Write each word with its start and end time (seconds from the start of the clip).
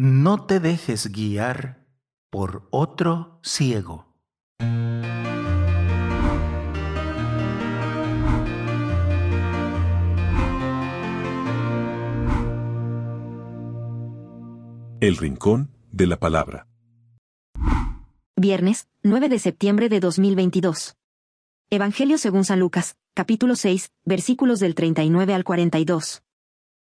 No 0.00 0.46
te 0.46 0.60
dejes 0.60 1.10
guiar 1.10 1.84
por 2.30 2.68
otro 2.70 3.40
ciego. 3.42 4.14
El 15.00 15.16
Rincón 15.16 15.72
de 15.90 16.06
la 16.06 16.20
Palabra. 16.20 16.68
Viernes, 18.36 18.86
9 19.02 19.28
de 19.28 19.40
septiembre 19.40 19.88
de 19.88 19.98
2022. 19.98 20.94
Evangelio 21.70 22.18
según 22.18 22.44
San 22.44 22.60
Lucas, 22.60 22.94
capítulo 23.14 23.56
6, 23.56 23.90
versículos 24.04 24.60
del 24.60 24.76
39 24.76 25.34
al 25.34 25.42
42. 25.42 26.22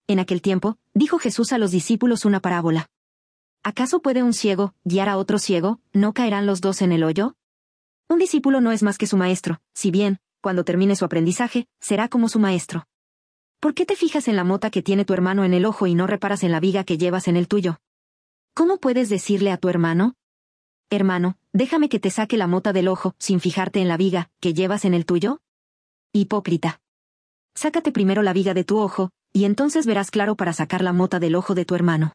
En 0.09 0.19
aquel 0.19 0.43
tiempo, 0.43 0.77
dijo 0.93 1.21
Jesús 1.21 1.53
a 1.53 1.59
los 1.59 1.71
discípulos 1.71 2.25
una 2.25 2.41
parábola. 2.41 2.89
¿Acaso 3.67 4.01
puede 4.01 4.23
un 4.23 4.33
ciego 4.33 4.77
guiar 4.85 5.09
a 5.09 5.17
otro 5.17 5.41
ciego? 5.41 5.81
¿No 5.93 6.13
caerán 6.13 6.47
los 6.47 6.61
dos 6.61 6.83
en 6.83 6.93
el 6.93 7.03
hoyo? 7.03 7.35
Un 8.09 8.21
discípulo 8.21 8.61
no 8.61 8.71
es 8.71 8.85
más 8.85 8.97
que 8.97 9.09
su 9.09 9.17
maestro, 9.17 9.61
si 9.75 9.91
bien, 9.91 10.19
cuando 10.41 10.63
termine 10.63 10.95
su 10.95 11.05
aprendizaje, 11.05 11.67
será 11.81 12.07
como 12.07 12.29
su 12.29 12.39
maestro. 12.39 12.87
¿Por 13.59 13.75
qué 13.75 13.85
te 13.85 13.97
fijas 13.97 14.29
en 14.29 14.37
la 14.37 14.45
mota 14.45 14.71
que 14.71 14.83
tiene 14.83 15.05
tu 15.05 15.15
hermano 15.15 15.43
en 15.43 15.53
el 15.53 15.65
ojo 15.65 15.89
y 15.89 15.97
no 15.97 16.07
reparas 16.07 16.45
en 16.45 16.53
la 16.53 16.61
viga 16.61 16.85
que 16.85 16.97
llevas 16.97 17.27
en 17.27 17.37
el 17.37 17.49
tuyo? 17.49 17.79
¿Cómo 18.55 18.79
puedes 18.79 19.09
decirle 19.09 19.51
a 19.51 19.57
tu 19.57 19.69
hermano? 19.69 20.15
Hermano, 20.89 21.37
déjame 21.53 21.89
que 21.89 21.99
te 21.99 22.11
saque 22.11 22.37
la 22.37 22.47
mota 22.47 22.73
del 22.73 22.87
ojo, 22.87 23.17
sin 23.19 23.41
fijarte 23.41 23.81
en 23.81 23.89
la 23.89 23.97
viga 23.97 24.31
que 24.39 24.55
llevas 24.55 24.85
en 24.85 24.95
el 24.95 25.07
tuyo? 25.07 25.41
Hipócrita. 26.13 26.79
Sácate 27.57 27.91
primero 27.91 28.23
la 28.23 28.33
viga 28.33 28.55
de 28.55 28.63
tu 28.63 28.79
ojo, 28.79 29.11
y 29.33 29.45
entonces 29.45 29.87
verás 29.87 30.13
claro 30.13 30.37
para 30.37 30.53
sacar 30.53 30.83
la 30.83 30.93
mota 30.93 31.19
del 31.19 31.35
ojo 31.35 31.57
de 31.57 31.65
tu 31.65 31.75
hermano. 31.75 32.13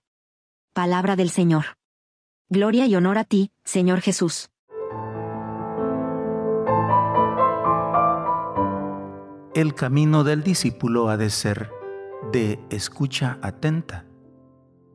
Palabra 0.74 1.18
del 1.18 1.30
Señor. 1.30 1.66
Gloria 2.50 2.88
y 2.88 2.96
honor 2.96 3.18
a 3.18 3.26
ti, 3.26 3.52
Señor 3.66 4.00
Jesús. 4.00 4.52
El 9.54 9.76
camino 9.76 10.24
del 10.24 10.44
discípulo 10.44 11.10
ha 11.10 11.18
de 11.18 11.30
ser 11.30 11.70
de 12.32 12.58
escucha 12.70 13.38
atenta, 13.42 14.06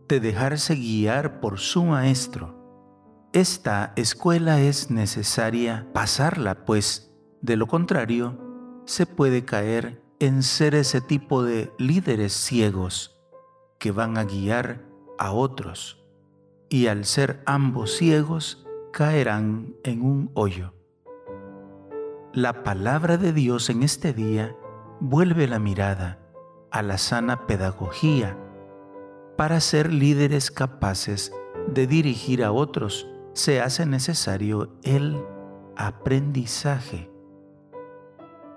de 0.09 0.19
dejarse 0.19 0.77
guiar 0.77 1.41
por 1.41 1.59
su 1.59 1.85
maestro. 1.85 3.29
Esta 3.35 3.93
escuela 3.97 4.63
es 4.63 4.91
necesaria 4.91 5.87
pasarla, 5.93 6.65
pues, 6.65 7.13
de 7.43 7.57
lo 7.57 7.67
contrario, 7.67 8.83
se 8.87 9.05
puede 9.05 9.45
caer 9.45 10.03
en 10.21 10.43
ser 10.43 10.75
ese 10.75 11.03
tipo 11.03 11.43
de 11.43 11.71
líderes 11.77 12.33
ciegos 12.33 13.21
que 13.79 13.93
van 13.93 14.17
a 14.17 14.25
guiar 14.25 14.96
a 15.19 15.33
otros, 15.33 16.05
y 16.69 16.87
al 16.89 17.05
ser 17.05 17.43
ambos 17.47 17.97
ciegos, 17.97 18.67
caerán 18.93 19.75
en 19.85 20.03
un 20.03 20.31
hoyo. 20.35 20.73
La 22.33 22.65
palabra 22.65 23.17
de 23.17 23.33
Dios 23.33 23.71
en 23.71 23.83
este 23.83 24.13
día 24.13 24.57
vuelve 25.01 25.47
la 25.47 25.59
mirada 25.59 26.19
a 26.71 26.83
la 26.83 26.99
sana 26.99 27.47
pedagogía 27.47 28.37
para 29.37 29.61
ser 29.61 29.93
líderes 29.93 30.51
capaces 30.51 31.33
de 31.69 31.87
dirigir 31.87 32.43
a 32.43 32.53
otros 32.53 33.07
se 33.35 33.61
hace 33.61 33.85
necesario 33.85 34.71
el 34.83 35.23
aprendizaje. 35.77 37.11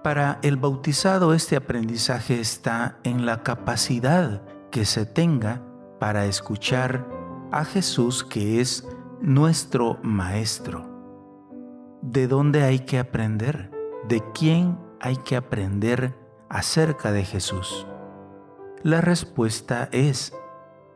Para 0.03 0.39
el 0.41 0.55
bautizado 0.55 1.33
este 1.33 1.57
aprendizaje 1.57 2.39
está 2.39 2.99
en 3.03 3.25
la 3.25 3.43
capacidad 3.43 4.41
que 4.71 4.85
se 4.85 5.05
tenga 5.05 5.61
para 5.99 6.25
escuchar 6.25 7.07
a 7.51 7.65
Jesús 7.65 8.23
que 8.23 8.61
es 8.61 8.87
nuestro 9.21 9.99
Maestro. 10.01 10.87
¿De 12.01 12.27
dónde 12.27 12.63
hay 12.63 12.79
que 12.79 12.99
aprender? 12.99 13.71
¿De 14.07 14.23
quién 14.33 14.79
hay 15.01 15.17
que 15.17 15.35
aprender 15.35 16.15
acerca 16.49 17.11
de 17.11 17.25
Jesús? 17.25 17.85
La 18.81 19.01
respuesta 19.01 19.89
es 19.91 20.33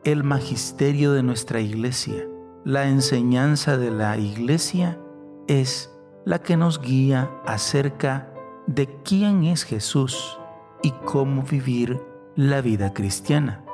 el 0.04 0.24
magisterio 0.24 1.12
de 1.12 1.22
nuestra 1.22 1.60
iglesia. 1.60 2.26
La 2.64 2.88
enseñanza 2.88 3.76
de 3.76 3.90
la 3.90 4.16
iglesia 4.16 4.98
es 5.46 5.94
la 6.24 6.40
que 6.40 6.56
nos 6.56 6.80
guía 6.80 7.30
acerca 7.44 8.32
de 8.66 8.88
quién 9.04 9.44
es 9.44 9.64
Jesús 9.64 10.38
y 10.82 10.92
cómo 11.04 11.42
vivir 11.42 12.00
la 12.36 12.62
vida 12.62 12.94
cristiana. 12.94 13.64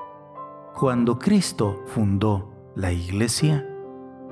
Cuando 0.75 1.19
Cristo 1.19 1.83
fundó 1.87 2.51
la 2.75 2.93
iglesia, 2.93 3.67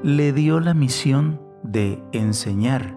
le 0.03 0.33
dio 0.33 0.61
la 0.61 0.73
misión 0.73 1.41
de 1.63 2.03
enseñar. 2.13 2.97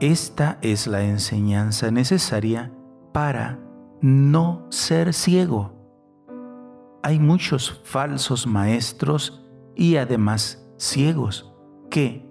Esta 0.00 0.58
es 0.62 0.86
la 0.86 1.02
enseñanza 1.02 1.90
necesaria 1.90 2.72
para 3.12 3.58
no 4.00 4.66
ser 4.70 5.12
ciego. 5.12 5.72
Hay 7.02 7.18
muchos 7.18 7.80
falsos 7.84 8.46
maestros 8.46 9.44
y 9.74 9.96
además 9.96 10.68
ciegos 10.76 11.52
que, 11.90 12.30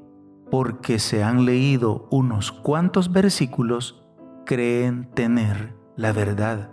porque 0.49 0.99
se 0.99 1.23
han 1.23 1.45
leído 1.45 2.07
unos 2.11 2.51
cuantos 2.51 3.11
versículos, 3.11 4.05
creen 4.45 5.09
tener 5.13 5.75
la 5.97 6.13
verdad. 6.13 6.71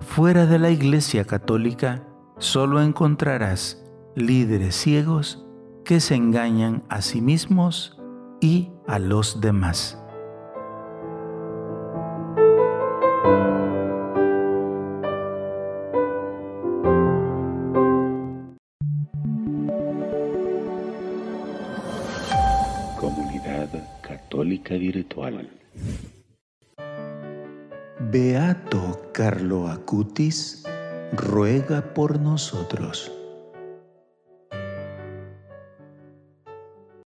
Fuera 0.00 0.46
de 0.46 0.58
la 0.58 0.70
Iglesia 0.70 1.24
Católica, 1.24 2.06
solo 2.42 2.82
encontrarás 2.82 3.84
líderes 4.16 4.74
ciegos 4.74 5.46
que 5.84 6.00
se 6.00 6.16
engañan 6.16 6.82
a 6.88 7.00
sí 7.00 7.20
mismos 7.20 7.96
y 8.40 8.68
a 8.88 8.98
los 8.98 9.40
demás. 9.40 9.96
Comunidad 22.98 23.70
Católica 24.02 24.74
Virtual. 24.74 25.48
Beato 28.10 29.10
Carlo 29.12 29.68
Acutis 29.68 30.64
ruega 31.12 31.94
por 31.94 32.18
nosotros. 32.18 33.10